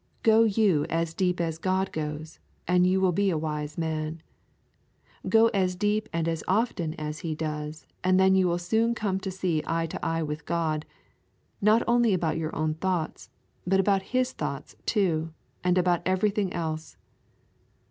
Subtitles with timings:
[0.23, 4.23] Go you as deep as God goes, and you will be a wise man;
[5.29, 9.19] go as deep and as often as He does, and then you will soon come
[9.19, 10.87] to see eye to eye with God,
[11.61, 13.29] not only about your own thoughts,
[13.67, 16.97] but about His thoughts too, and about everything else.